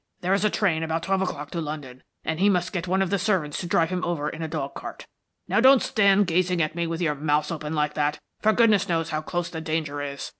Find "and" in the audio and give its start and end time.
2.25-2.39